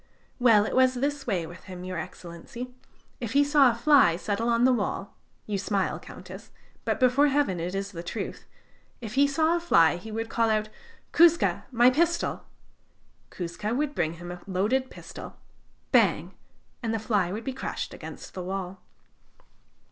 [0.39, 2.73] "Well, it was this way with him, Your Excellency:
[3.19, 6.49] if he saw a fly settle on the wall you smile, Countess,
[6.85, 8.45] but, before Heaven, it is the truth
[8.99, 10.69] if he saw a fly, he would call out:
[11.11, 12.47] 'Kouzka, my pistol!'
[13.29, 15.37] Kouzka would bring him a loaded pistol
[15.91, 16.33] bang!
[16.81, 18.81] and the fly would be crushed against the wall."